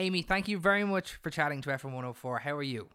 Aimee, 0.00 0.22
thank 0.22 0.48
you 0.48 0.58
very 0.58 0.82
much 0.82 1.16
for 1.16 1.28
chatting 1.28 1.60
to 1.60 1.68
FM 1.68 1.92
104. 1.92 2.38
How 2.38 2.56
are 2.56 2.62
you? 2.62 2.88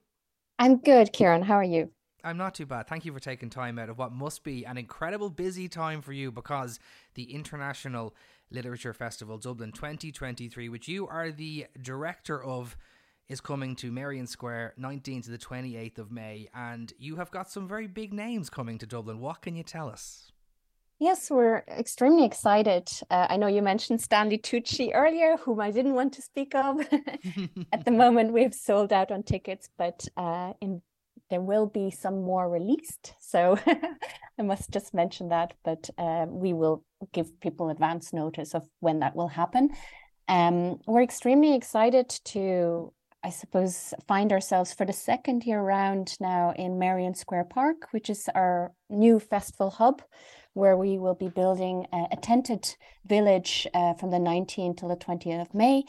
I'm 0.57 0.77
good, 0.77 1.13
Kieran. 1.13 1.43
How 1.43 1.53
are 1.53 1.63
you? 1.63 1.91
I'm 2.23 2.35
not 2.35 2.55
too 2.55 2.65
bad. 2.65 2.87
Thank 2.87 3.05
you 3.05 3.13
for 3.13 3.19
taking 3.19 3.51
time 3.51 3.77
out 3.77 3.89
of 3.89 3.99
what 3.99 4.11
must 4.11 4.43
be 4.43 4.65
an 4.65 4.79
incredible 4.79 5.29
busy 5.29 5.67
time 5.67 6.01
for 6.01 6.13
you 6.13 6.31
because 6.31 6.79
the 7.13 7.31
International 7.31 8.15
Literature 8.49 8.91
Festival 8.91 9.37
Dublin 9.37 9.71
2023, 9.71 10.67
which 10.67 10.87
you 10.87 11.07
are 11.07 11.29
the 11.29 11.67
director 11.79 12.43
of, 12.43 12.75
is 13.27 13.39
coming 13.39 13.75
to 13.75 13.91
Merrion 13.91 14.25
Square 14.25 14.73
19th 14.79 15.25
to 15.25 15.29
the 15.29 15.37
28th 15.37 15.99
of 15.99 16.11
May. 16.11 16.47
And 16.55 16.91
you 16.97 17.17
have 17.17 17.29
got 17.29 17.51
some 17.51 17.67
very 17.67 17.85
big 17.85 18.13
names 18.13 18.49
coming 18.49 18.79
to 18.79 18.87
Dublin. 18.87 19.19
What 19.19 19.43
can 19.43 19.55
you 19.55 19.63
tell 19.63 19.89
us? 19.89 20.31
Yes, 20.97 21.29
we're 21.29 21.63
extremely 21.67 22.23
excited. 22.23 22.89
Uh, 23.09 23.27
I 23.29 23.35
know 23.35 23.47
you 23.47 23.61
mentioned 23.61 23.99
Stanley 23.99 24.37
Tucci 24.37 24.91
earlier, 24.93 25.35
whom 25.37 25.59
I 25.59 25.69
didn't 25.69 25.93
want 25.93 26.13
to 26.13 26.21
speak 26.21 26.55
of. 26.55 26.79
At 27.73 27.83
the 27.83 27.91
moment, 28.03 28.31
we've 28.31 28.53
sold 28.53 28.93
out 28.93 29.11
on 29.11 29.23
tickets, 29.23 29.67
but 29.77 30.07
uh, 30.15 30.53
in, 30.61 30.81
there 31.29 31.41
will 31.41 31.65
be 31.65 31.91
some 31.91 32.23
more 32.23 32.49
released. 32.49 33.13
So 33.19 33.59
I 34.39 34.41
must 34.41 34.71
just 34.71 34.93
mention 34.93 35.29
that. 35.29 35.53
But 35.65 35.89
uh, 35.97 36.27
we 36.29 36.53
will 36.53 36.85
give 37.11 37.41
people 37.41 37.69
advance 37.69 38.13
notice 38.13 38.55
of 38.55 38.65
when 38.79 38.99
that 38.99 39.17
will 39.17 39.27
happen. 39.27 39.71
Um, 40.29 40.79
we're 40.87 41.03
extremely 41.03 41.55
excited 41.55 42.09
to, 42.25 42.93
I 43.25 43.31
suppose, 43.31 43.91
find 44.07 44.31
ourselves 44.31 44.71
for 44.71 44.85
the 44.85 44.93
second 44.93 45.45
year 45.45 45.59
round 45.59 46.15
now 46.19 46.53
in 46.55 46.77
Merrion 46.77 47.15
Square 47.15 47.45
Park, 47.45 47.87
which 47.89 48.07
is 48.07 48.29
our 48.35 48.71
new 48.87 49.19
festival 49.19 49.71
hub 49.71 50.03
where 50.53 50.77
we 50.77 50.99
will 50.99 51.15
be 51.15 51.27
building 51.27 51.87
a, 51.91 52.15
tented 52.17 52.75
village 53.03 53.65
uh, 53.73 53.95
from 53.95 54.11
the 54.11 54.19
19th 54.19 54.77
till 54.77 54.89
the 54.89 54.95
20th 54.95 55.41
of 55.41 55.53
May. 55.55 55.85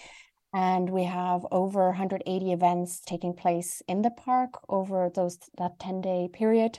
And 0.55 0.89
we 0.89 1.05
have 1.05 1.47
over 1.53 1.89
180 1.89 2.53
events 2.53 3.01
taking 3.05 3.35
place 3.35 3.83
in 3.87 4.01
the 4.01 4.11
park 4.11 4.55
over 4.71 5.11
those 5.15 5.39
that 5.59 5.79
10 5.79 6.01
day 6.01 6.31
period. 6.33 6.79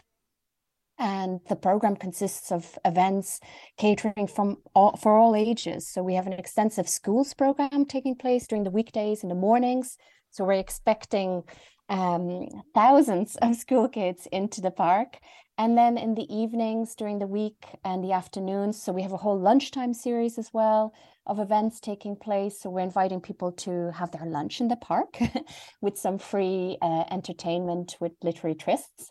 And 0.97 1.39
the 1.47 1.55
program 1.55 1.95
consists 1.95 2.52
of 2.52 2.80
events 2.83 3.39
catering 3.77 4.25
from 4.25 4.58
all, 4.73 4.97
for 4.97 5.16
all 5.16 5.36
ages. 5.36 5.88
So 5.88 6.02
we 6.02 6.16
have 6.16 6.25
an 6.25 6.33
extensive 6.33 6.89
schools 6.89 7.36
program 7.36 7.86
taking 7.86 8.16
place 8.16 8.47
during 8.47 8.64
the 8.64 8.71
weekdays 8.71 9.21
in 9.21 9.30
the 9.30 9.36
mornings. 9.36 9.97
So 10.38 10.43
we're 10.45 10.53
expecting 10.59 11.41
um, 11.89 12.47
thousands 12.75 13.38
of 13.38 13.55
school 13.55 13.89
kids 13.89 14.27
into 14.31 14.61
the 14.61 14.69
park. 14.69 15.17
And 15.57 15.75
then 15.75 15.97
in 15.97 16.13
the 16.13 16.31
evenings 16.31 16.93
during 16.93 17.17
the 17.17 17.25
week 17.25 17.66
and 17.83 18.03
the 18.03 18.11
afternoons, 18.11 18.80
so 18.80 18.93
we 18.93 19.02
have 19.02 19.13
a 19.13 19.17
whole 19.17 19.39
lunchtime 19.39 19.95
series 19.95 20.38
as 20.38 20.52
well 20.53 20.93
of 21.25 21.39
events 21.39 21.80
taking 21.80 22.15
place. 22.15 22.61
So 22.61 22.69
we're 22.69 22.81
inviting 22.81 23.19
people 23.19 23.52
to 23.53 23.91
have 23.93 24.11
their 24.11 24.27
lunch 24.27 24.61
in 24.61 24.67
the 24.67 24.75
park 24.75 25.17
with 25.81 25.97
some 25.97 26.19
free 26.19 26.77
uh, 26.83 27.05
entertainment 27.09 27.97
with 27.99 28.11
literary 28.21 28.53
trysts. 28.53 29.09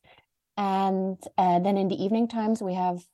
And 0.56 1.18
uh, 1.36 1.58
then 1.58 1.76
in 1.76 1.88
the 1.88 2.00
evening 2.00 2.28
times, 2.28 2.62
we 2.62 2.74
have, 2.74 3.04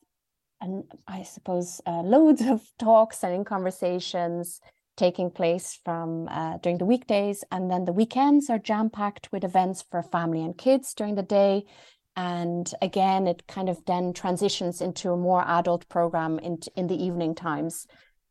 an, 0.61 0.85
I 1.09 1.23
suppose, 1.23 1.81
uh, 1.87 2.03
loads 2.03 2.43
of 2.43 2.61
talks 2.79 3.25
and 3.25 3.47
conversations 3.47 4.61
taking 4.97 5.31
place 5.31 5.79
from 5.85 6.29
uh, 6.29 6.59
during 6.59 6.79
the 6.79 6.85
weekdays. 6.85 7.45
And 7.51 7.71
then 7.71 7.85
the 7.85 7.93
weekends 7.93 8.51
are 8.51 8.59
jam 8.59 8.91
packed 8.91 9.31
with 9.33 9.45
events 9.45 9.85
for 9.91 10.03
family 10.03 10.43
and 10.43 10.57
kids 10.57 10.95
during 10.95 11.15
the 11.15 11.23
day. 11.23 11.65
And 12.15 12.71
again 12.83 13.27
it 13.27 13.47
kind 13.47 13.69
of 13.69 13.85
then 13.87 14.13
transitions 14.13 14.81
into 14.81 15.13
a 15.13 15.17
more 15.17 15.45
adult 15.47 15.89
program 15.89 16.39
in 16.39 16.59
in 16.77 16.87
the 16.87 17.03
evening 17.03 17.35
times. 17.35 17.87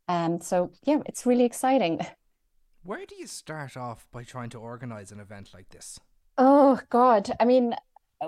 Um 0.08 0.40
so 0.40 0.72
yeah 0.84 1.00
it's 1.08 1.26
really 1.26 1.46
exciting. 1.46 2.00
Where 2.84 3.06
do 3.06 3.16
you 3.16 3.28
start 3.28 3.78
off 3.78 4.08
by 4.12 4.24
trying 4.24 4.50
to 4.52 4.60
organize 4.60 5.12
an 5.12 5.20
event 5.20 5.50
like 5.54 5.70
this? 5.70 6.00
Oh 6.38 6.80
god. 6.90 7.32
I 7.40 7.46
mean 7.46 7.76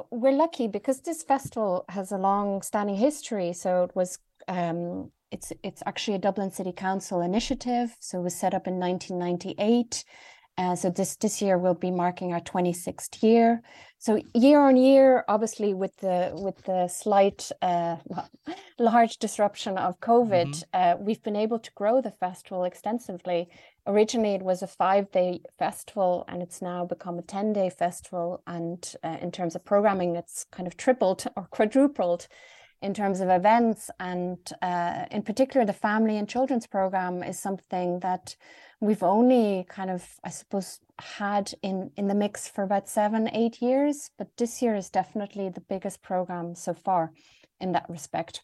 we're 0.09 0.34
lucky 0.34 0.67
because 0.67 1.02
this 1.02 1.22
festival 1.22 1.86
has 1.89 2.11
a 2.11 2.17
long 2.17 2.64
standing 2.64 2.95
history. 2.95 3.54
So 3.54 3.83
it 3.83 3.95
was 3.95 4.17
um 4.48 5.11
it's 5.33 5.52
it's 5.64 5.83
actually 5.86 6.16
a 6.16 6.20
dublin 6.20 6.52
city 6.52 6.71
council 6.71 7.21
initiative 7.21 7.95
so 7.99 8.20
it 8.20 8.23
was 8.23 8.36
set 8.36 8.54
up 8.54 8.67
in 8.67 8.80
1998 8.80 10.05
uh, 10.58 10.76
so 10.76 10.89
this 10.89 11.16
this 11.16 11.42
year 11.42 11.58
we'll 11.58 11.73
be 11.73 11.89
marking 11.89 12.32
our 12.32 12.39
26th 12.39 13.23
year. 13.23 13.61
So 13.98 14.22
year 14.36 14.60
on 14.60 14.77
year, 14.77 15.26
obviously 15.27 15.73
with 15.73 15.98
the 15.98 16.32
with 16.33 16.61
the 16.64 16.88
slight 16.88 17.52
uh, 17.61 17.98
large 18.80 19.17
disruption 19.17 19.77
of 19.80 19.99
COVID, 19.99 20.49
mm-hmm. 20.49 20.70
uh, 20.73 20.95
we've 20.99 21.23
been 21.23 21.36
able 21.36 21.58
to 21.58 21.72
grow 21.73 22.02
the 22.02 22.11
festival 22.11 22.66
extensively. 22.66 23.49
Originally, 23.88 24.36
it 24.36 24.43
was 24.43 24.61
a 24.61 24.67
five 24.67 25.11
day 25.11 25.42
festival, 25.58 26.23
and 26.27 26.43
it's 26.43 26.61
now 26.61 26.86
become 26.86 27.17
a 27.17 27.23
10 27.23 27.54
day 27.54 27.72
festival. 27.72 28.43
And 28.45 28.95
uh, 29.04 29.17
in 29.22 29.32
terms 29.32 29.55
of 29.55 29.66
programming, 29.66 30.16
it's 30.16 30.45
kind 30.52 30.67
of 30.67 30.77
tripled 30.77 31.26
or 31.36 31.48
quadrupled 31.49 32.27
in 32.83 32.94
terms 32.94 33.21
of 33.21 33.30
events. 33.30 33.89
And 33.99 34.38
uh, 34.61 35.05
in 35.10 35.23
particular, 35.23 35.66
the 35.66 35.73
family 35.73 36.17
and 36.17 36.27
children's 36.27 36.67
program 36.67 37.23
is 37.23 37.39
something 37.39 38.02
that 38.02 38.36
we've 38.82 39.02
only 39.02 39.66
kind 39.70 39.89
of, 39.89 40.20
I 40.23 40.30
suppose, 40.30 40.80
had 40.99 41.54
in, 41.64 41.92
in 41.95 42.08
the 42.08 42.16
mix 42.16 42.48
for 42.48 42.64
about 42.64 42.89
seven, 42.89 43.30
eight 43.33 43.61
years. 43.61 44.11
But 44.17 44.27
this 44.38 44.61
year 44.61 44.76
is 44.76 44.89
definitely 44.89 45.49
the 45.49 45.61
biggest 45.61 46.04
program 46.04 46.55
so 46.55 46.73
far 46.73 47.14
in 47.60 47.72
that 47.72 47.89
respect. 47.89 48.43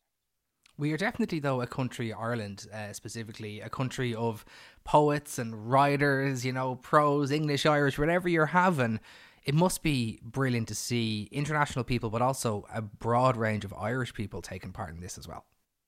We 0.78 0.94
are 0.94 0.98
definitely, 0.98 1.40
though, 1.40 1.60
a 1.60 1.68
country, 1.68 2.14
Ireland 2.14 2.66
uh, 2.74 2.94
specifically, 2.94 3.60
a 3.60 3.70
country 3.70 4.16
of 4.16 4.46
poets 4.86 5.38
and 5.38 5.70
writers, 5.70 6.46
you 6.46 6.54
know, 6.54 6.76
prose, 6.76 7.32
English, 7.32 7.66
Irish, 7.66 8.00
whatever 8.00 8.30
you're 8.30 8.46
having 8.46 9.02
it 9.50 9.56
must 9.56 9.82
be 9.82 10.20
brilliant 10.22 10.68
to 10.68 10.76
see 10.76 11.28
international 11.32 11.84
people, 11.84 12.12
but 12.12 12.22
also 12.22 12.68
a 12.72 12.84
broad 12.84 13.36
range 13.36 13.66
of 13.66 13.74
Irish 13.74 14.14
people 14.14 14.44
taking 14.44 14.72
part 14.72 14.92
in 14.92 15.00
this 15.02 15.18
as 15.18 15.28
well. 15.28 15.44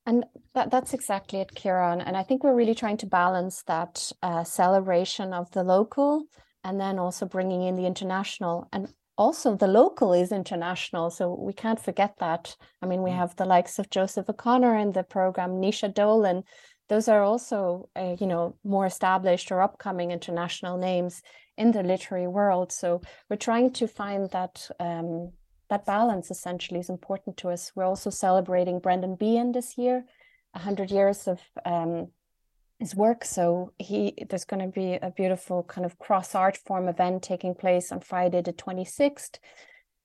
And 0.07 0.25
that, 0.55 0.72
that's 0.72 0.95
exactly 0.95 1.41
it, 1.41 1.53
Kieran. 1.53 2.01
And 2.01 2.17
I 2.17 2.23
think 2.23 2.44
we're 2.44 2.55
really 2.55 2.73
trying 2.73 2.97
to 2.97 3.05
balance 3.05 3.61
that 3.67 4.11
uh, 4.23 4.44
celebration 4.44 5.31
of 5.31 5.51
the 5.51 5.63
local 5.63 6.23
and 6.63 6.81
then 6.81 6.97
also 6.97 7.27
bringing 7.27 7.61
in 7.61 7.75
the 7.75 7.85
international. 7.85 8.67
And 8.73 8.91
also, 9.16 9.55
the 9.55 9.67
local 9.67 10.11
is 10.11 10.31
international. 10.31 11.11
So 11.11 11.35
we 11.39 11.53
can't 11.53 11.79
forget 11.79 12.16
that. 12.17 12.55
I 12.81 12.88
mean, 12.88 13.03
we 13.03 13.11
mm. 13.11 13.17
have 13.17 13.35
the 13.35 13.45
likes 13.45 13.78
of 13.78 13.91
Joseph 13.91 14.28
O'Connor 14.28 14.75
in 14.78 14.91
the 14.93 15.03
program, 15.03 15.61
Naoise 15.61 15.93
Dolan. 15.93 16.41
Those 16.91 17.07
are 17.07 17.24
also, 17.24 17.88
uh, 17.96 18.18
you 18.19 18.28
know, 18.28 18.57
more 18.66 18.85
established 18.85 19.50
or 19.50 19.62
upcoming 19.62 20.12
international 20.12 20.78
names 20.78 21.22
in 21.57 21.72
the 21.72 21.84
literary 21.84 22.28
world. 22.28 22.74
So 22.74 23.02
we're 23.29 23.38
trying 23.38 23.72
to 23.72 23.88
find 23.88 24.29
that 24.31 24.69
um, 24.78 25.31
that 25.69 25.85
balance 25.85 26.29
essentially 26.29 26.81
is 26.81 26.90
important 26.90 27.38
to 27.38 27.50
us. 27.50 27.72
We're 27.75 27.85
also 27.85 28.09
celebrating 28.09 28.79
Brendan 28.79 29.16
Behan 29.16 29.53
this 29.53 29.78
year, 29.78 30.03
hundred 30.53 30.91
years 30.91 31.29
of 31.29 31.40
um, 31.63 32.09
his 32.78 32.94
work. 32.94 33.23
So 33.23 33.72
he 33.79 34.13
there's 34.29 34.44
going 34.44 34.66
to 34.66 34.79
be 34.81 34.96
a 34.96 35.12
beautiful 35.12 35.63
kind 35.63 35.85
of 35.85 35.97
cross 35.97 36.35
art 36.35 36.58
form 36.58 36.90
event 36.90 37.23
taking 37.23 37.56
place 37.56 37.94
on 37.94 38.02
Friday 38.02 38.41
the 38.41 38.52
26th 38.52 39.40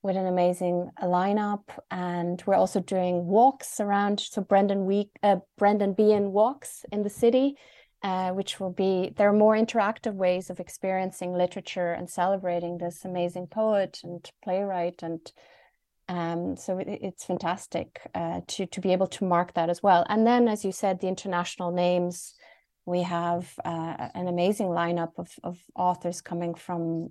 with 0.07 0.17
an 0.17 0.27
amazing 0.27 0.91
lineup. 1.03 1.65
And 1.91 2.43
we're 2.47 2.55
also 2.55 2.81
doing 2.81 3.27
walks 3.27 3.81
around. 3.81 4.21
So 4.21 4.43
brendan 4.43 4.87
week 4.87 5.11
uh, 5.23 5.37
brendan 5.59 5.93
behan 5.93 6.33
walks 6.33 6.85
in 6.93 7.03
the 7.03 7.11
city 7.11 7.57
uh, 8.03 8.31
which 8.31 8.61
will 8.61 8.71
be 8.71 9.13
there 9.17 9.29
are 9.29 9.33
more 9.33 9.57
interactive 9.57 10.15
ways 10.15 10.51
of 10.51 10.61
experiencing 10.61 11.33
literature 11.33 11.93
and 11.93 12.09
celebrating 12.09 12.79
this 12.79 13.05
amazing 13.05 13.47
poet 13.47 14.01
and 14.05 14.31
playwright. 14.45 15.03
And 15.03 15.21
um, 16.09 16.57
so 16.57 16.79
it, 16.79 16.87
it's 16.89 17.25
fantastic 17.25 18.01
uh, 18.15 18.43
to 18.47 18.67
to 18.67 18.81
be 18.81 18.93
able 18.93 19.09
to 19.09 19.25
mark 19.25 19.55
that 19.55 19.71
as 19.71 19.83
well. 19.83 20.07
And 20.09 20.27
then 20.27 20.47
as 20.47 20.65
you 20.65 20.73
said 20.73 21.01
the 21.01 21.09
international 21.09 21.73
names 21.73 22.35
we 22.85 23.03
have 23.03 23.53
uh, 23.65 24.09
an 24.15 24.29
amazing 24.29 24.69
lineup 24.69 25.19
of, 25.19 25.29
of 25.43 25.59
authors 25.75 26.21
coming 26.21 26.55
from 26.55 27.09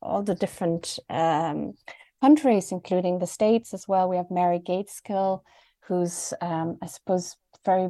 all 0.00 0.22
the 0.22 0.36
different 0.36 1.00
um, 1.10 1.72
countries 2.26 2.72
including 2.72 3.18
the 3.18 3.32
states 3.38 3.68
as 3.76 3.84
well 3.90 4.08
we 4.08 4.16
have 4.16 4.30
mary 4.30 4.60
Gaitskill, 4.68 5.42
who's 5.86 6.16
um, 6.40 6.68
i 6.82 6.86
suppose 6.86 7.36
very 7.64 7.88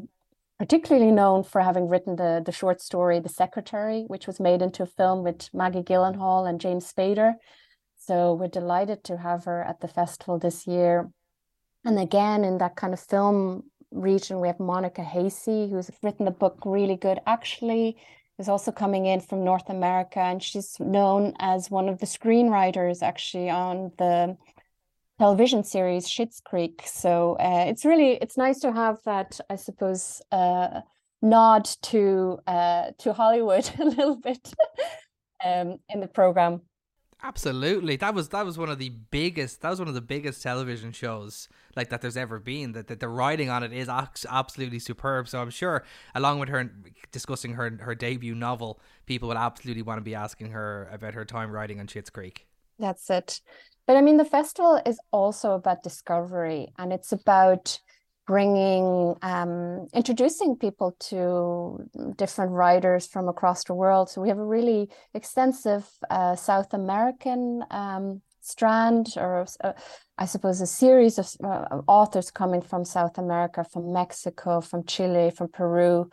particularly 0.58 1.12
known 1.12 1.44
for 1.44 1.60
having 1.60 1.88
written 1.88 2.16
the, 2.16 2.42
the 2.44 2.52
short 2.52 2.80
story 2.80 3.20
The 3.20 3.28
Secretary, 3.28 4.04
which 4.08 4.26
was 4.26 4.40
made 4.40 4.62
into 4.62 4.82
a 4.82 4.86
film 4.86 5.22
with 5.22 5.50
Maggie 5.52 5.82
Gyllenhaal 5.82 6.48
and 6.48 6.60
James 6.60 6.90
Spader. 6.90 7.34
So 7.98 8.34
we're 8.34 8.48
delighted 8.48 9.04
to 9.04 9.18
have 9.18 9.44
her 9.44 9.62
at 9.62 9.80
the 9.80 9.88
festival 9.88 10.38
this 10.38 10.66
year. 10.66 11.10
And 11.84 11.98
again, 11.98 12.44
in 12.44 12.58
that 12.58 12.76
kind 12.76 12.94
of 12.94 13.00
film 13.00 13.64
region, 13.90 14.40
we 14.40 14.48
have 14.48 14.60
Monica 14.60 15.02
Heisey, 15.02 15.70
who's 15.70 15.90
written 16.02 16.24
the 16.24 16.30
book 16.30 16.58
really 16.64 16.96
good, 16.96 17.20
actually, 17.26 17.96
is 18.38 18.48
also 18.48 18.70
coming 18.72 19.06
in 19.06 19.20
from 19.20 19.44
North 19.44 19.68
America. 19.68 20.20
And 20.20 20.42
she's 20.42 20.78
known 20.80 21.34
as 21.38 21.70
one 21.70 21.88
of 21.88 21.98
the 21.98 22.06
screenwriters, 22.06 23.02
actually, 23.02 23.50
on 23.50 23.92
the 23.98 24.36
television 25.18 25.64
series 25.64 26.06
Schitt's 26.06 26.40
Creek. 26.40 26.82
So 26.84 27.36
uh, 27.40 27.64
it's 27.68 27.84
really 27.84 28.12
it's 28.12 28.36
nice 28.36 28.60
to 28.60 28.72
have 28.72 28.98
that, 29.04 29.40
I 29.48 29.56
suppose, 29.56 30.22
uh, 30.30 30.82
nod 31.22 31.64
to 31.82 32.38
uh, 32.46 32.90
to 32.98 33.12
Hollywood 33.12 33.70
a 33.78 33.84
little 33.84 34.16
bit. 34.16 34.52
um, 35.44 35.78
in 35.88 36.00
the 36.00 36.06
program. 36.06 36.62
Absolutely, 37.22 37.96
that 37.96 38.14
was 38.14 38.28
that 38.28 38.44
was 38.44 38.58
one 38.58 38.68
of 38.68 38.78
the 38.78 38.90
biggest. 38.90 39.62
That 39.62 39.70
was 39.70 39.78
one 39.78 39.88
of 39.88 39.94
the 39.94 40.02
biggest 40.02 40.42
television 40.42 40.92
shows 40.92 41.48
like 41.74 41.88
that 41.88 42.02
there's 42.02 42.16
ever 42.16 42.38
been. 42.38 42.72
That, 42.72 42.88
that 42.88 43.00
the 43.00 43.08
writing 43.08 43.48
on 43.48 43.62
it 43.62 43.72
is 43.72 43.88
absolutely 43.88 44.78
superb. 44.78 45.26
So 45.28 45.40
I'm 45.40 45.50
sure, 45.50 45.82
along 46.14 46.40
with 46.40 46.50
her 46.50 46.70
discussing 47.12 47.54
her 47.54 47.78
her 47.80 47.94
debut 47.94 48.34
novel, 48.34 48.80
people 49.06 49.30
will 49.30 49.38
absolutely 49.38 49.82
want 49.82 49.98
to 49.98 50.02
be 50.02 50.14
asking 50.14 50.50
her 50.50 50.88
about 50.92 51.14
her 51.14 51.24
time 51.24 51.50
writing 51.50 51.80
on 51.80 51.86
Schitt's 51.86 52.10
Creek. 52.10 52.46
That's 52.78 53.08
it. 53.08 53.40
But 53.86 53.96
I 53.96 54.02
mean, 54.02 54.18
the 54.18 54.24
festival 54.24 54.80
is 54.84 55.00
also 55.10 55.52
about 55.52 55.82
discovery, 55.82 56.68
and 56.78 56.92
it's 56.92 57.12
about 57.12 57.80
bringing 58.26 59.14
um, 59.22 59.86
introducing 59.94 60.56
people 60.56 60.96
to 60.98 61.78
different 62.16 62.52
writers 62.52 63.06
from 63.06 63.28
across 63.28 63.64
the 63.64 63.74
world. 63.74 64.10
So 64.10 64.20
we 64.20 64.28
have 64.28 64.38
a 64.38 64.44
really 64.44 64.90
extensive 65.14 65.88
uh, 66.10 66.36
south 66.36 66.74
american 66.74 67.64
um, 67.70 68.22
strand 68.40 69.14
or 69.16 69.44
uh, 69.64 69.72
i 70.18 70.24
suppose 70.24 70.60
a 70.60 70.66
series 70.66 71.18
of 71.18 71.28
uh, 71.42 71.80
authors 71.88 72.30
coming 72.30 72.62
from 72.62 72.84
south 72.84 73.18
america 73.18 73.64
from 73.64 73.92
mexico 73.92 74.60
from 74.60 74.84
chile 74.84 75.32
from 75.36 75.48
peru 75.48 76.08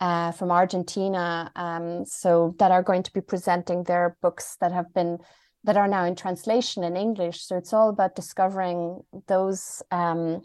uh, 0.00 0.32
from 0.32 0.50
argentina 0.50 1.52
um, 1.56 2.04
so 2.06 2.54
that 2.58 2.70
are 2.70 2.82
going 2.82 3.02
to 3.02 3.12
be 3.12 3.20
presenting 3.20 3.84
their 3.84 4.16
books 4.22 4.56
that 4.60 4.72
have 4.72 4.92
been 4.94 5.18
that 5.64 5.76
are 5.78 5.88
now 5.88 6.04
in 6.04 6.14
translation 6.14 6.84
in 6.84 6.96
english. 6.96 7.40
So 7.40 7.56
it's 7.56 7.72
all 7.72 7.88
about 7.88 8.14
discovering 8.14 9.00
those 9.26 9.82
um, 9.90 10.42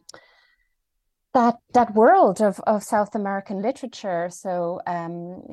that 1.34 1.58
that 1.74 1.94
world 1.94 2.42
of, 2.42 2.60
of 2.62 2.84
South 2.84 3.16
American 3.16 3.62
literature. 3.62 4.30
So 4.31 4.81
um, 4.88 5.44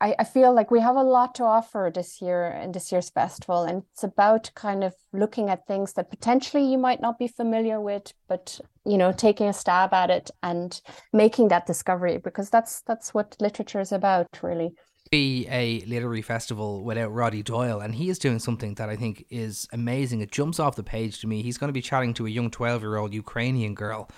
I, 0.00 0.14
I 0.18 0.24
feel 0.24 0.54
like 0.54 0.70
we 0.70 0.80
have 0.80 0.96
a 0.96 1.02
lot 1.02 1.34
to 1.36 1.44
offer 1.44 1.90
this 1.92 2.22
year 2.22 2.46
in 2.62 2.72
this 2.72 2.92
year's 2.92 3.10
festival, 3.10 3.64
and 3.64 3.82
it's 3.92 4.04
about 4.04 4.50
kind 4.54 4.84
of 4.84 4.94
looking 5.12 5.50
at 5.50 5.66
things 5.66 5.94
that 5.94 6.10
potentially 6.10 6.64
you 6.64 6.78
might 6.78 7.00
not 7.00 7.18
be 7.18 7.28
familiar 7.28 7.80
with, 7.80 8.12
but 8.28 8.60
you 8.84 8.96
know, 8.96 9.12
taking 9.12 9.48
a 9.48 9.52
stab 9.52 9.92
at 9.92 10.10
it 10.10 10.30
and 10.42 10.80
making 11.12 11.48
that 11.48 11.66
discovery 11.66 12.18
because 12.18 12.48
that's 12.48 12.82
that's 12.82 13.12
what 13.12 13.36
literature 13.40 13.80
is 13.80 13.92
about, 13.92 14.26
really 14.42 14.72
be 15.10 15.48
a 15.50 15.80
literary 15.86 16.20
festival 16.20 16.84
without 16.84 17.12
Roddy 17.12 17.42
Doyle, 17.42 17.80
and 17.80 17.94
he 17.94 18.10
is 18.10 18.18
doing 18.18 18.38
something 18.38 18.74
that 18.74 18.88
I 18.88 18.96
think 18.96 19.24
is 19.30 19.66
amazing. 19.72 20.20
It 20.20 20.30
jumps 20.30 20.60
off 20.60 20.76
the 20.76 20.82
page 20.82 21.20
to 21.20 21.26
me. 21.26 21.42
He's 21.42 21.58
going 21.58 21.68
to 21.68 21.72
be 21.74 21.80
chatting 21.80 22.14
to 22.14 22.26
a 22.26 22.30
young 22.30 22.50
12 22.50 22.82
year 22.82 22.96
old 22.96 23.14
Ukrainian 23.14 23.74
girl 23.74 24.08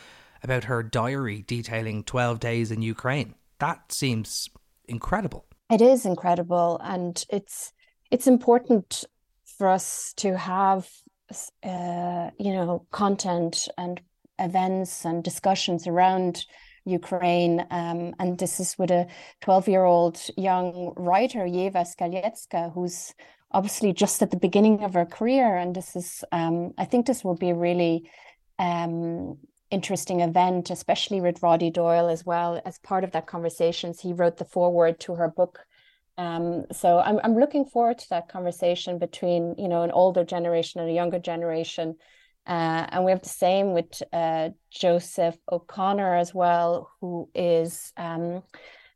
about 0.43 0.65
her 0.65 0.83
diary 0.83 1.45
detailing 1.47 2.05
12 2.05 2.41
days 2.41 2.71
in 2.71 2.83
Ukraine. 2.83 3.35
That 3.59 3.93
seems 3.93 4.49
incredible. 4.89 5.47
It 5.71 5.81
is 5.81 6.05
incredible 6.05 6.81
and 6.83 7.25
it's 7.31 7.73
it's 8.11 8.27
important 8.27 9.05
for 9.45 9.69
us 9.69 10.13
to 10.17 10.37
have 10.37 10.89
uh, 11.63 12.31
you 12.39 12.53
know 12.53 12.87
content 12.91 13.69
and 13.79 14.01
events 14.39 15.05
and 15.05 15.23
discussions 15.23 15.87
around 15.87 16.47
Ukraine. 16.85 17.67
Um, 17.71 18.15
and 18.19 18.39
this 18.39 18.59
is 18.59 18.79
with 18.79 18.91
a 18.91 19.07
12 19.43 19.69
year 19.69 19.85
old 19.85 20.21
young 20.37 20.93
writer, 20.97 21.41
Yeva 21.41 21.85
Skaletska, 21.87 22.73
who's 22.73 23.15
obviously 23.53 23.93
just 23.93 24.23
at 24.23 24.31
the 24.31 24.37
beginning 24.37 24.83
of 24.83 24.95
her 24.95 25.07
career. 25.07 25.57
And 25.57 25.75
this 25.75 25.97
is, 25.97 26.25
um, 26.33 26.73
I 26.79 26.85
think 26.85 27.07
this 27.07 27.25
will 27.25 27.37
be 27.37 27.53
really 27.53 28.11
um, 28.59 29.39
interesting 29.71 30.21
event, 30.21 30.71
especially 30.71 31.21
with 31.21 31.43
Roddy 31.43 31.71
Doyle 31.71 32.09
as 32.09 32.25
well. 32.25 32.61
As 32.65 32.79
part 32.79 33.05
of 33.05 33.13
that 33.13 33.27
conversations, 33.27 34.01
he 34.01 34.13
wrote 34.13 34.37
the 34.37 34.45
foreword 34.45 35.01
to 35.01 35.15
her 35.15 35.29
book. 35.29 35.61
Um, 36.19 36.67
so 36.73 36.99
I'm 36.99 37.21
I'm 37.25 37.39
looking 37.39 37.65
forward 37.65 37.99
to 37.99 38.09
that 38.11 38.29
conversation 38.29 38.99
between 38.99 39.55
you 39.57 39.69
know 39.69 39.83
an 39.83 39.91
older 39.91 40.25
generation 40.25 40.81
and 40.81 40.91
a 40.91 40.95
younger 40.95 41.19
generation. 41.19 41.97
Uh, 42.47 42.87
and 42.91 43.05
we 43.05 43.11
have 43.13 43.23
the 43.23 43.29
same 43.29 43.73
with 43.73 44.03
uh, 44.13 44.51
Joseph 44.71 45.37
O'Connor 45.51 46.17
as 46.17 46.35
well, 46.35 46.91
who 47.01 47.29
is 47.35 47.93
um, 47.97 48.43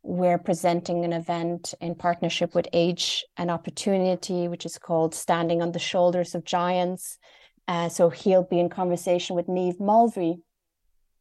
we're 0.02 0.38
presenting 0.38 1.04
an 1.04 1.12
event 1.12 1.72
in 1.80 1.94
partnership 1.94 2.54
with 2.54 2.68
Age 2.72 3.24
and 3.36 3.50
Opportunity, 3.50 4.48
which 4.48 4.66
is 4.66 4.76
called 4.76 5.14
Standing 5.14 5.62
on 5.62 5.72
the 5.72 5.78
Shoulders 5.78 6.34
of 6.34 6.44
Giants. 6.44 7.18
Uh, 7.66 7.88
so 7.88 8.10
he'll 8.10 8.42
be 8.42 8.60
in 8.60 8.68
conversation 8.68 9.34
with 9.34 9.46
Niamh 9.46 9.80
Mulvey, 9.80 10.40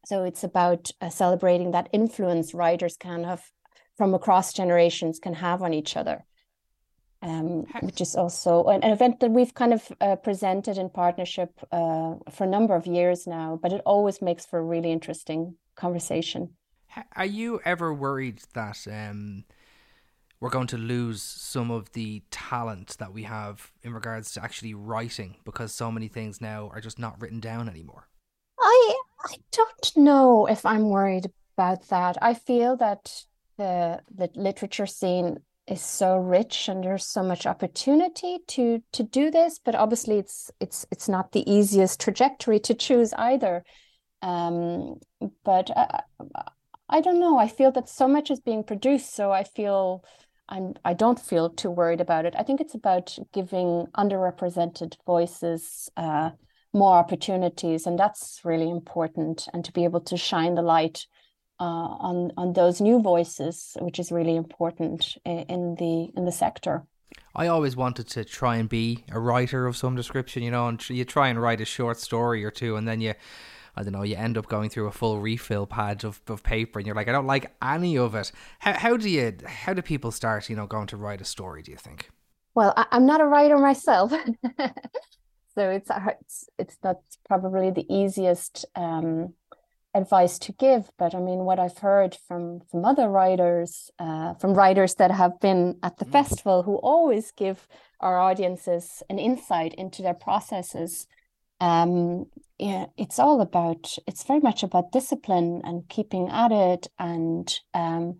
so 0.06 0.24
it's 0.24 0.44
about 0.44 0.90
uh, 1.00 1.08
celebrating 1.08 1.72
that 1.72 1.88
influence 1.92 2.54
writers 2.54 2.96
can 2.96 3.24
have 3.24 3.42
from 3.96 4.14
across 4.14 4.52
generations 4.52 5.18
can 5.18 5.34
have 5.34 5.62
on 5.62 5.72
each 5.72 5.96
other. 5.96 6.24
Um, 7.22 7.64
which 7.80 8.02
is 8.02 8.16
also 8.16 8.64
an, 8.64 8.82
event 8.84 9.20
that 9.20 9.30
we've 9.30 9.54
kind 9.54 9.72
of 9.72 9.90
uh, 10.02 10.16
presented 10.16 10.76
in 10.76 10.90
partnership 10.90 11.58
uh, 11.72 12.16
for 12.30 12.44
a 12.44 12.46
number 12.46 12.74
of 12.74 12.86
years 12.86 13.26
now, 13.26 13.58
but 13.62 13.72
it 13.72 13.80
always 13.86 14.20
makes 14.20 14.44
for 14.44 14.58
a 14.58 14.62
really 14.62 14.92
interesting 14.92 15.54
conversation. 15.74 16.50
Are 17.16 17.24
you 17.24 17.62
ever 17.64 17.94
worried 17.94 18.42
that 18.52 18.86
um, 18.92 19.44
we're 20.38 20.50
going 20.50 20.66
to 20.66 20.76
lose 20.76 21.22
some 21.22 21.70
of 21.70 21.90
the 21.92 22.22
talent 22.30 22.98
that 22.98 23.14
we 23.14 23.22
have 23.22 23.72
in 23.82 23.94
regards 23.94 24.32
to 24.32 24.44
actually 24.44 24.74
writing 24.74 25.36
because 25.46 25.72
so 25.72 25.90
many 25.90 26.08
things 26.08 26.42
now 26.42 26.70
are 26.74 26.80
just 26.82 26.98
not 26.98 27.18
written 27.22 27.40
down 27.40 27.70
anymore? 27.70 28.08
I 28.60 28.94
I 29.24 29.36
don't 29.52 29.96
know 29.96 30.46
if 30.46 30.66
I'm 30.66 30.90
worried 30.90 31.30
about 31.56 31.88
that. 31.88 32.16
I 32.20 32.34
feel 32.34 32.76
that 32.76 33.24
the 33.56 34.00
the 34.14 34.30
literature 34.34 34.86
scene 34.86 35.38
is 35.66 35.80
so 35.80 36.16
rich 36.18 36.68
and 36.68 36.84
there's 36.84 37.06
so 37.06 37.22
much 37.22 37.46
opportunity 37.46 38.38
to 38.48 38.82
to 38.92 39.02
do 39.02 39.30
this, 39.30 39.58
but 39.64 39.74
obviously 39.74 40.18
it's 40.18 40.50
it's 40.60 40.86
it's 40.90 41.08
not 41.08 41.32
the 41.32 41.48
easiest 41.50 42.00
trajectory 42.00 42.60
to 42.60 42.74
choose 42.74 43.12
either. 43.14 43.64
Um, 44.22 45.00
but 45.44 45.70
I, 45.76 46.02
I 46.88 47.00
don't 47.00 47.20
know. 47.20 47.38
I 47.38 47.48
feel 47.48 47.72
that 47.72 47.88
so 47.88 48.08
much 48.08 48.30
is 48.30 48.40
being 48.40 48.64
produced, 48.64 49.14
so 49.14 49.32
I 49.32 49.44
feel 49.44 50.04
I'm 50.48 50.74
I 50.84 50.92
don't 50.94 51.20
feel 51.20 51.50
too 51.50 51.70
worried 51.70 52.00
about 52.00 52.26
it. 52.26 52.34
I 52.36 52.42
think 52.42 52.60
it's 52.60 52.74
about 52.74 53.16
giving 53.32 53.86
underrepresented 53.96 54.96
voices 55.06 55.90
uh, 55.96 56.30
more 56.74 56.96
opportunities 56.96 57.86
and 57.86 57.98
that's 57.98 58.40
really 58.44 58.68
important 58.68 59.48
and 59.52 59.64
to 59.64 59.72
be 59.72 59.84
able 59.84 60.00
to 60.00 60.16
shine 60.16 60.54
the 60.54 60.62
light 60.62 61.06
uh, 61.60 61.64
on 61.64 62.32
on 62.36 62.52
those 62.52 62.80
new 62.80 63.00
voices 63.00 63.76
which 63.80 63.98
is 63.98 64.10
really 64.10 64.36
important 64.36 65.16
in 65.24 65.76
the 65.78 66.10
in 66.16 66.24
the 66.24 66.32
sector 66.32 66.84
I 67.34 67.48
always 67.48 67.76
wanted 67.76 68.08
to 68.08 68.24
try 68.24 68.56
and 68.56 68.68
be 68.68 69.04
a 69.10 69.18
writer 69.18 69.66
of 69.66 69.76
some 69.76 69.96
description, 69.96 70.42
you 70.42 70.50
know, 70.50 70.68
and 70.68 70.88
you 70.88 71.04
try 71.04 71.28
and 71.28 71.40
write 71.40 71.60
a 71.60 71.64
short 71.64 71.98
story 71.98 72.44
or 72.44 72.50
two, 72.50 72.76
and 72.76 72.86
then 72.86 73.00
you, 73.00 73.14
I 73.76 73.82
don't 73.82 73.92
know, 73.92 74.02
you 74.02 74.14
end 74.14 74.38
up 74.38 74.46
going 74.46 74.70
through 74.70 74.86
a 74.86 74.92
full 74.92 75.20
refill 75.20 75.66
pad 75.66 76.04
of, 76.04 76.20
of 76.28 76.44
paper, 76.44 76.78
and 76.78 76.86
you're 76.86 76.94
like, 76.94 77.08
I 77.08 77.12
don't 77.12 77.26
like 77.26 77.52
any 77.60 77.98
of 77.98 78.14
it. 78.14 78.30
How, 78.60 78.74
how 78.74 78.96
do 78.96 79.10
you, 79.10 79.36
how 79.46 79.74
do 79.74 79.82
people 79.82 80.12
start, 80.12 80.48
you 80.48 80.54
know, 80.54 80.66
going 80.66 80.86
to 80.88 80.96
write 80.96 81.20
a 81.20 81.24
story? 81.24 81.62
Do 81.62 81.72
you 81.72 81.76
think? 81.76 82.10
Well, 82.54 82.72
I, 82.76 82.86
am 82.92 83.04
not 83.04 83.20
a 83.20 83.26
writer 83.26 83.58
myself, 83.58 84.12
so 85.54 85.70
it's 85.70 85.90
it's 86.20 86.48
it's 86.58 86.78
not 86.82 86.96
probably 87.26 87.70
the 87.70 87.86
easiest 87.92 88.64
um, 88.74 89.34
advice 89.94 90.38
to 90.38 90.52
give 90.52 90.90
but 90.98 91.14
i 91.14 91.20
mean 91.20 91.40
what 91.40 91.58
i've 91.60 91.78
heard 91.78 92.16
from 92.26 92.60
from 92.70 92.84
other 92.84 93.08
writers 93.08 93.90
uh, 93.98 94.34
from 94.34 94.54
writers 94.54 94.94
that 94.96 95.10
have 95.10 95.38
been 95.40 95.78
at 95.82 95.98
the 95.98 96.04
mm. 96.04 96.12
festival 96.12 96.64
who 96.64 96.76
always 96.76 97.30
give 97.32 97.68
our 98.00 98.18
audiences 98.18 99.02
an 99.08 99.18
insight 99.18 99.72
into 99.74 100.02
their 100.02 100.14
processes 100.14 101.06
um, 101.60 102.26
yeah, 102.58 102.86
it's 102.96 103.18
all 103.18 103.40
about 103.40 103.96
it's 104.06 104.24
very 104.24 104.40
much 104.40 104.62
about 104.62 104.92
discipline 104.92 105.62
and 105.64 105.88
keeping 105.88 106.28
at 106.28 106.52
it 106.52 106.88
and 106.98 107.60
um, 107.72 108.18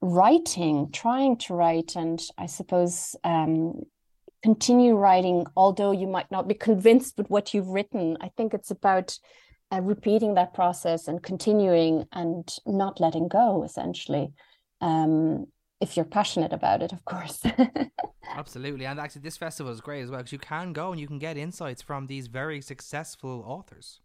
writing 0.00 0.90
trying 0.92 1.36
to 1.38 1.54
write 1.54 1.96
and 1.96 2.20
i 2.36 2.46
suppose 2.46 3.16
um, 3.24 3.82
continue 4.44 4.94
writing, 4.94 5.46
although 5.56 5.90
you 5.90 6.06
might 6.06 6.30
not 6.30 6.46
be 6.46 6.52
convinced 6.52 7.16
with 7.16 7.30
what 7.30 7.54
you've 7.54 7.68
written. 7.68 8.18
I 8.20 8.28
think 8.36 8.52
it's 8.52 8.70
about 8.70 9.18
uh, 9.72 9.80
repeating 9.80 10.34
that 10.34 10.52
process 10.52 11.08
and 11.08 11.22
continuing 11.22 12.04
and 12.12 12.46
not 12.66 13.00
letting 13.00 13.28
go, 13.28 13.62
essentially. 13.64 14.34
Um, 14.82 15.46
if 15.80 15.96
you're 15.96 16.04
passionate 16.04 16.52
about 16.52 16.82
it, 16.82 16.92
of 16.92 17.02
course. 17.06 17.42
Absolutely. 18.36 18.84
And 18.84 19.00
actually, 19.00 19.22
this 19.22 19.38
festival 19.38 19.72
is 19.72 19.80
great 19.80 20.02
as 20.02 20.10
well 20.10 20.18
because 20.18 20.32
you 20.32 20.38
can 20.38 20.74
go 20.74 20.90
and 20.92 21.00
you 21.00 21.06
can 21.06 21.18
get 21.18 21.38
insights 21.38 21.80
from 21.80 22.06
these 22.06 22.26
very 22.26 22.60
successful 22.60 23.42
authors. 23.46 24.00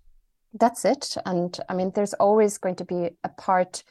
That's 0.53 0.85
it. 0.85 1.17
And 1.25 1.59
I 1.67 1.73
mean, 1.73 1.91
there's 1.95 2.13
always 2.13 2.57
going 2.57 2.75
to 2.75 2.85
be 2.85 3.09
a 3.25 3.29
part 3.29 3.83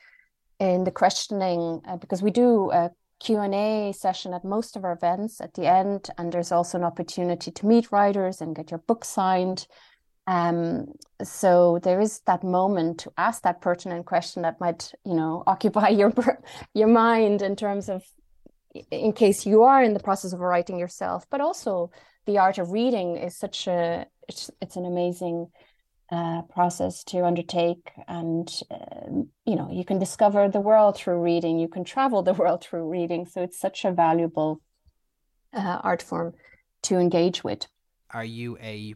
in 0.58 0.84
the 0.84 0.90
questioning 0.90 1.82
uh, 1.86 1.98
because 1.98 2.22
we 2.22 2.30
do 2.30 2.70
uh, 2.70 2.88
Q&A 3.20 3.92
session 3.92 4.32
at 4.32 4.44
most 4.44 4.76
of 4.76 4.84
our 4.84 4.92
events. 4.92 5.40
At 5.40 5.54
the 5.54 5.66
end 5.66 6.10
and 6.18 6.32
there's 6.32 6.52
also 6.52 6.78
an 6.78 6.84
opportunity 6.84 7.50
to 7.50 7.66
meet 7.66 7.92
writers 7.92 8.40
and 8.40 8.54
get 8.54 8.70
your 8.70 8.78
book 8.78 9.04
signed. 9.04 9.66
Um, 10.26 10.92
so 11.22 11.80
there 11.82 12.00
is 12.00 12.20
that 12.26 12.44
moment 12.44 12.98
to 13.00 13.12
ask 13.16 13.42
that 13.42 13.62
pertinent 13.62 14.04
question 14.04 14.42
that 14.42 14.60
might 14.60 14.92
you 15.04 15.14
know 15.14 15.42
occupy 15.46 15.88
your 15.88 16.12
your 16.74 16.88
mind 16.88 17.42
in 17.42 17.56
terms 17.56 17.88
of 17.88 18.04
in 18.90 19.12
case 19.12 19.46
you 19.46 19.62
are 19.62 19.82
in 19.82 19.94
the 19.94 20.00
process 20.00 20.32
of 20.32 20.40
writing 20.40 20.78
yourself, 20.78 21.26
but 21.30 21.40
also 21.40 21.90
the 22.26 22.38
art 22.38 22.58
of 22.58 22.72
reading 22.72 23.16
is 23.16 23.36
such 23.36 23.66
a 23.66 24.06
it's, 24.28 24.50
it's 24.60 24.76
an 24.76 24.84
amazing 24.84 25.48
uh, 26.10 26.42
process 26.42 27.04
to 27.04 27.24
undertake 27.24 27.90
and 28.06 28.62
uh, 28.70 29.10
you 29.44 29.56
know 29.56 29.68
you 29.70 29.84
can 29.84 29.98
discover 29.98 30.48
the 30.48 30.60
world 30.60 30.96
through 30.96 31.20
reading 31.20 31.58
you 31.58 31.68
can 31.68 31.84
travel 31.84 32.22
the 32.22 32.32
world 32.40 32.64
through 32.64 32.88
reading 32.88 33.26
so 33.26 33.42
it's 33.42 33.58
such 33.58 33.84
a 33.84 33.92
valuable 33.92 34.60
uh, 35.52 35.80
art 35.82 36.02
form 36.02 36.32
to 36.82 36.98
engage 36.98 37.44
with 37.44 37.66
are 38.10 38.24
you 38.24 38.56
a 38.62 38.94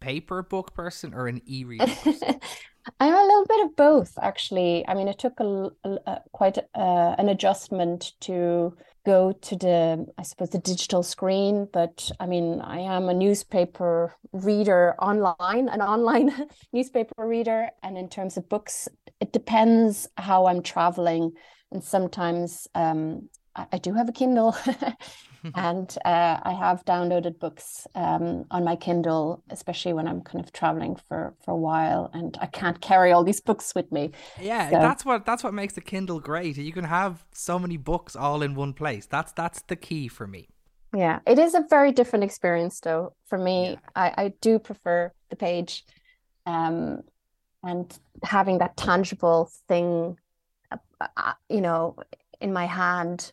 paper 0.00 0.42
book 0.42 0.74
person 0.74 1.14
or 1.14 1.26
an 1.26 1.42
e-reader? 1.46 1.86
I'm 3.00 3.14
a 3.14 3.22
little 3.22 3.46
bit 3.46 3.66
of 3.66 3.76
both, 3.76 4.18
actually. 4.20 4.86
I 4.88 4.94
mean, 4.94 5.08
it 5.08 5.18
took 5.18 5.38
a, 5.40 5.70
a 5.84 6.20
quite 6.32 6.58
uh, 6.58 7.14
an 7.18 7.28
adjustment 7.28 8.12
to 8.20 8.76
go 9.08 9.32
to 9.32 9.56
the, 9.56 10.06
I 10.18 10.22
suppose, 10.22 10.50
the 10.50 10.58
digital 10.58 11.02
screen. 11.02 11.66
But 11.72 12.10
I 12.20 12.26
mean, 12.26 12.60
I 12.60 12.80
am 12.80 13.08
a 13.08 13.14
newspaper 13.14 14.14
reader 14.32 14.94
online, 15.00 15.68
an 15.68 15.80
online 15.80 16.28
newspaper 16.72 17.26
reader. 17.26 17.70
And 17.82 17.96
in 17.96 18.08
terms 18.08 18.36
of 18.36 18.48
books, 18.48 18.86
it 19.20 19.32
depends 19.32 20.08
how 20.18 20.46
I'm 20.46 20.62
traveling. 20.62 21.32
And 21.72 21.82
sometimes 21.82 22.68
um, 22.74 23.30
I, 23.56 23.66
I 23.72 23.78
do 23.78 23.94
have 23.94 24.08
a 24.10 24.12
Kindle. 24.12 24.54
and 25.54 25.96
uh, 26.04 26.40
I 26.42 26.52
have 26.52 26.84
downloaded 26.84 27.38
books 27.38 27.86
um, 27.94 28.44
on 28.50 28.64
my 28.64 28.76
Kindle, 28.76 29.42
especially 29.50 29.92
when 29.92 30.08
I'm 30.08 30.20
kind 30.22 30.44
of 30.44 30.52
traveling 30.52 30.96
for 30.96 31.34
for 31.44 31.52
a 31.52 31.56
while, 31.56 32.10
and 32.12 32.36
I 32.40 32.46
can't 32.46 32.80
carry 32.80 33.12
all 33.12 33.24
these 33.24 33.40
books 33.40 33.74
with 33.74 33.90
me. 33.92 34.12
Yeah, 34.40 34.70
so, 34.70 34.78
that's 34.78 35.04
what 35.04 35.24
that's 35.24 35.44
what 35.44 35.54
makes 35.54 35.74
the 35.74 35.80
Kindle 35.80 36.20
great. 36.20 36.56
You 36.56 36.72
can 36.72 36.84
have 36.84 37.24
so 37.32 37.58
many 37.58 37.76
books 37.76 38.16
all 38.16 38.42
in 38.42 38.54
one 38.54 38.72
place. 38.72 39.06
That's 39.06 39.32
that's 39.32 39.62
the 39.62 39.76
key 39.76 40.08
for 40.08 40.26
me. 40.26 40.48
Yeah, 40.94 41.20
it 41.26 41.38
is 41.38 41.54
a 41.54 41.64
very 41.68 41.92
different 41.92 42.24
experience, 42.24 42.80
though. 42.80 43.14
For 43.26 43.38
me, 43.38 43.70
yeah. 43.70 43.76
I 43.94 44.24
I 44.24 44.32
do 44.40 44.58
prefer 44.58 45.12
the 45.30 45.36
page, 45.36 45.84
um, 46.46 47.02
and 47.62 47.98
having 48.22 48.58
that 48.58 48.76
tangible 48.76 49.50
thing, 49.68 50.18
uh, 50.72 50.76
uh 51.16 51.32
you 51.48 51.60
know, 51.60 51.96
in 52.40 52.52
my 52.52 52.66
hand 52.66 53.32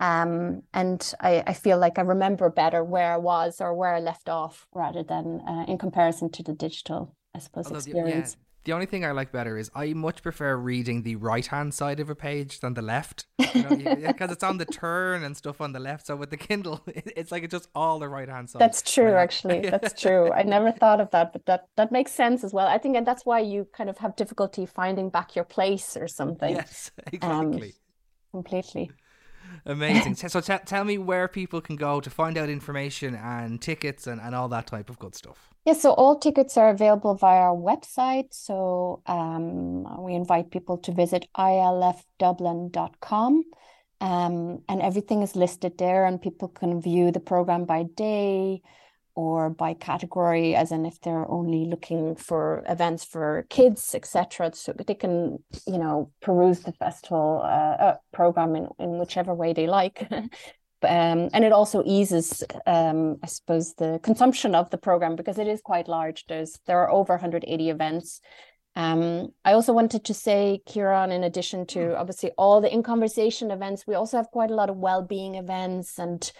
um, 0.00 0.62
and 0.72 1.12
I, 1.20 1.44
I, 1.46 1.52
feel 1.52 1.76
like 1.76 1.98
I 1.98 2.02
remember 2.02 2.48
better 2.48 2.82
where 2.82 3.12
I 3.12 3.18
was 3.18 3.60
or 3.60 3.74
where 3.74 3.94
I 3.94 4.00
left 4.00 4.30
off 4.30 4.66
rather 4.72 5.02
than 5.02 5.42
uh, 5.46 5.66
in 5.68 5.76
comparison 5.76 6.30
to 6.32 6.42
the 6.42 6.54
digital, 6.54 7.14
I 7.34 7.38
suppose, 7.38 7.66
Although 7.66 7.78
experience. 7.78 8.32
The, 8.32 8.38
yeah, 8.38 8.44
the 8.64 8.72
only 8.72 8.86
thing 8.86 9.04
I 9.04 9.10
like 9.10 9.30
better 9.30 9.58
is 9.58 9.70
I 9.74 9.92
much 9.92 10.22
prefer 10.22 10.56
reading 10.56 11.02
the 11.02 11.16
right 11.16 11.46
hand 11.46 11.74
side 11.74 12.00
of 12.00 12.08
a 12.08 12.14
page 12.14 12.60
than 12.60 12.72
the 12.72 12.80
left, 12.80 13.26
because 13.36 13.54
you 13.78 13.84
know, 13.84 14.14
it's 14.18 14.42
on 14.42 14.56
the 14.56 14.64
turn 14.64 15.22
and 15.22 15.36
stuff 15.36 15.60
on 15.60 15.72
the 15.72 15.80
left. 15.80 16.06
So 16.06 16.16
with 16.16 16.30
the 16.30 16.38
Kindle, 16.38 16.80
it's 16.86 17.30
like 17.30 17.42
it's 17.42 17.52
just 17.52 17.68
all 17.74 17.98
the 17.98 18.08
right 18.08 18.28
hand 18.28 18.48
side. 18.48 18.60
That's 18.60 18.80
true, 18.80 19.14
actually. 19.16 19.60
That's 19.70 20.00
true. 20.00 20.32
I 20.32 20.44
never 20.44 20.72
thought 20.72 21.02
of 21.02 21.10
that, 21.10 21.34
but 21.34 21.44
that 21.44 21.68
that 21.76 21.92
makes 21.92 22.12
sense 22.12 22.42
as 22.42 22.54
well. 22.54 22.66
I 22.66 22.78
think, 22.78 22.96
and 22.96 23.06
that's 23.06 23.26
why 23.26 23.40
you 23.40 23.68
kind 23.74 23.90
of 23.90 23.98
have 23.98 24.16
difficulty 24.16 24.64
finding 24.64 25.10
back 25.10 25.36
your 25.36 25.44
place 25.44 25.94
or 25.94 26.08
something. 26.08 26.54
Yes, 26.54 26.90
exactly. 27.12 27.68
Um, 27.68 28.40
completely. 28.42 28.90
Amazing. 29.66 30.14
so 30.14 30.40
t- 30.40 30.54
tell 30.64 30.84
me 30.84 30.96
where 30.98 31.26
people 31.28 31.60
can 31.60 31.76
go 31.76 32.00
to 32.00 32.10
find 32.10 32.38
out 32.38 32.48
information 32.48 33.14
and 33.14 33.60
tickets 33.60 34.06
and, 34.06 34.20
and 34.20 34.34
all 34.34 34.48
that 34.48 34.66
type 34.66 34.90
of 34.90 34.98
good 34.98 35.14
stuff. 35.14 35.50
Yeah, 35.66 35.74
so 35.74 35.92
all 35.92 36.18
tickets 36.18 36.56
are 36.56 36.70
available 36.70 37.14
via 37.14 37.40
our 37.40 37.56
website. 37.56 38.28
So 38.30 39.02
um, 39.06 40.02
we 40.02 40.14
invite 40.14 40.50
people 40.50 40.78
to 40.78 40.92
visit 40.92 41.26
ilfdublin.com. 41.36 43.44
Um, 44.02 44.62
and 44.66 44.80
everything 44.80 45.22
is 45.22 45.36
listed 45.36 45.76
there, 45.76 46.06
and 46.06 46.22
people 46.22 46.48
can 46.48 46.80
view 46.80 47.12
the 47.12 47.20
program 47.20 47.66
by 47.66 47.82
day, 47.82 48.62
or 49.20 49.50
by 49.50 49.74
category, 49.74 50.54
as 50.54 50.72
in 50.72 50.86
if 50.86 51.00
they're 51.00 51.30
only 51.30 51.66
looking 51.66 52.16
for 52.16 52.64
events 52.68 53.04
for 53.04 53.44
kids, 53.50 53.94
etc. 53.94 54.50
So 54.54 54.72
they 54.72 54.94
can, 54.94 55.38
you 55.66 55.78
know, 55.78 56.10
peruse 56.22 56.60
the 56.60 56.72
festival 56.72 57.42
uh, 57.44 57.76
uh, 57.86 57.96
program 58.12 58.56
in, 58.56 58.68
in 58.78 58.98
whichever 58.98 59.34
way 59.34 59.52
they 59.52 59.66
like. 59.66 60.06
um, 60.10 60.30
and 60.82 61.44
it 61.44 61.52
also 61.52 61.82
eases, 61.84 62.42
um, 62.66 63.18
I 63.22 63.26
suppose, 63.26 63.74
the 63.74 64.00
consumption 64.02 64.54
of 64.54 64.70
the 64.70 64.78
program 64.78 65.16
because 65.16 65.38
it 65.38 65.46
is 65.46 65.60
quite 65.60 65.86
large. 65.86 66.24
There's 66.26 66.58
there 66.66 66.78
are 66.78 66.90
over 66.90 67.12
180 67.12 67.68
events. 67.68 68.20
Um, 68.76 69.28
I 69.44 69.52
also 69.52 69.72
wanted 69.72 70.04
to 70.04 70.14
say, 70.14 70.62
Kieran, 70.64 71.10
in 71.12 71.24
addition 71.24 71.66
to 71.66 71.88
hmm. 71.90 71.96
obviously 71.96 72.30
all 72.38 72.60
the 72.60 72.72
in 72.72 72.82
conversation 72.82 73.50
events, 73.50 73.86
we 73.86 73.94
also 73.94 74.16
have 74.16 74.30
quite 74.30 74.50
a 74.50 74.54
lot 74.54 74.70
of 74.70 74.76
well-being 74.76 75.34
events 75.34 75.98
and 75.98 76.32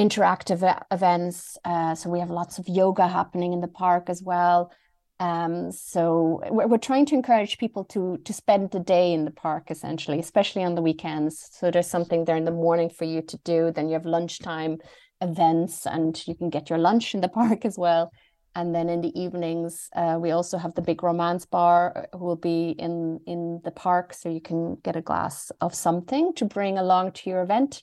interactive 0.00 0.62
events. 0.90 1.58
Uh, 1.64 1.94
so 1.94 2.08
we 2.08 2.20
have 2.20 2.30
lots 2.30 2.58
of 2.58 2.66
yoga 2.68 3.06
happening 3.06 3.52
in 3.52 3.60
the 3.60 3.68
park 3.68 4.08
as 4.08 4.22
well. 4.22 4.72
Um, 5.20 5.70
so 5.70 6.40
we're, 6.50 6.66
we're 6.66 6.78
trying 6.78 7.04
to 7.06 7.14
encourage 7.14 7.58
people 7.58 7.84
to 7.92 8.16
to 8.24 8.32
spend 8.32 8.70
the 8.70 8.80
day 8.80 9.12
in 9.12 9.26
the 9.26 9.30
park 9.30 9.70
essentially, 9.70 10.18
especially 10.18 10.64
on 10.64 10.74
the 10.74 10.82
weekends. 10.82 11.50
So 11.52 11.70
there's 11.70 11.86
something 11.86 12.24
there 12.24 12.36
in 12.36 12.46
the 12.46 12.60
morning 12.66 12.88
for 12.88 13.04
you 13.04 13.20
to 13.20 13.36
do. 13.44 13.70
Then 13.70 13.88
you 13.88 13.94
have 13.94 14.06
lunchtime 14.06 14.78
events, 15.20 15.86
and 15.86 16.10
you 16.26 16.34
can 16.34 16.48
get 16.48 16.70
your 16.70 16.78
lunch 16.78 17.14
in 17.14 17.20
the 17.20 17.28
park 17.40 17.66
as 17.66 17.76
well. 17.78 18.10
And 18.56 18.74
then 18.74 18.88
in 18.88 19.02
the 19.02 19.16
evenings, 19.20 19.90
uh, 19.94 20.18
we 20.18 20.32
also 20.32 20.58
have 20.58 20.74
the 20.74 20.82
big 20.82 21.02
romance 21.02 21.44
bar 21.44 21.92
uh, 21.94 22.16
who 22.16 22.24
will 22.24 22.42
be 22.52 22.70
in 22.70 23.20
in 23.26 23.60
the 23.62 23.70
park, 23.70 24.14
so 24.14 24.30
you 24.30 24.40
can 24.40 24.76
get 24.82 24.96
a 24.96 25.02
glass 25.02 25.52
of 25.60 25.74
something 25.74 26.32
to 26.36 26.46
bring 26.46 26.78
along 26.78 27.12
to 27.12 27.30
your 27.30 27.42
event. 27.42 27.82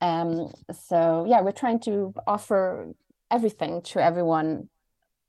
Um, 0.00 0.52
so 0.72 1.24
yeah, 1.28 1.40
we're 1.40 1.52
trying 1.52 1.80
to 1.80 2.14
offer 2.26 2.94
everything 3.30 3.82
to 3.82 4.02
everyone 4.02 4.68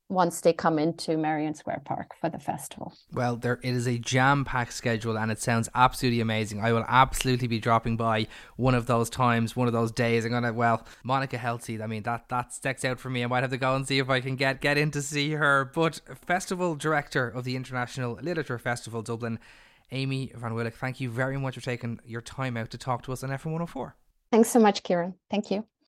once 0.08 0.42
they 0.42 0.54
come 0.54 0.78
into 0.78 1.18
Merrion 1.18 1.56
Square 1.56 1.82
Park 1.84 2.14
for 2.22 2.30
the 2.30 2.38
festival. 2.38 2.94
Well, 3.12 3.36
there 3.38 3.60
it 3.64 3.74
is 3.74 3.88
a 3.88 3.98
jam-packed 3.98 4.74
schedule 4.74 5.18
and 5.18 5.32
it 5.32 5.42
sounds 5.42 5.68
absolutely 5.74 6.22
amazing. 6.22 6.62
I 6.62 6.74
will 6.74 6.86
absolutely 6.88 7.48
be 7.48 7.60
dropping 7.60 7.98
by 7.98 8.28
one 8.56 8.76
of 8.76 8.86
those 8.86 9.10
times, 9.10 9.56
one 9.56 9.68
of 9.68 9.74
those 9.74 9.92
days. 9.92 10.24
I'm 10.24 10.32
gonna 10.32 10.54
well, 10.54 10.86
Monica 11.04 11.38
Heisey, 11.38 11.82
I 11.82 11.88
mean 11.88 12.04
that 12.04 12.30
that 12.30 12.54
sticks 12.54 12.86
out 12.86 13.00
for 13.00 13.10
me. 13.10 13.24
I 13.24 13.28
might 13.28 13.42
have 13.44 13.52
to 13.52 13.58
go 13.58 13.76
and 13.76 13.88
see 13.88 13.98
if 13.98 14.10
I 14.10 14.22
can 14.22 14.36
get 14.36 14.62
get 14.62 14.78
in 14.78 14.92
to 14.92 15.02
see 15.02 15.32
her. 15.32 15.66
But 15.74 16.02
festival 16.26 16.76
director 16.76 17.28
of 17.28 17.44
the 17.44 17.56
International 17.56 18.20
Literature 18.22 18.60
Festival 18.60 19.02
Dublin, 19.02 19.40
Aimee 19.92 20.32
Van 20.36 20.52
Wylick, 20.52 20.76
thank 20.76 21.00
you 21.00 21.10
very 21.10 21.38
much 21.38 21.56
for 21.56 21.62
taking 21.62 22.00
your 22.06 22.22
time 22.22 22.58
out 22.58 22.70
to 22.72 22.78
talk 22.78 23.02
to 23.04 23.12
us 23.12 23.24
on 23.24 23.32
FM 23.32 23.46
104. 23.46 23.96
Thanks 24.32 24.50
so 24.50 24.60
much, 24.60 24.84
Kieran. 24.84 25.16
Thank 25.30 25.52
you. 25.52 25.66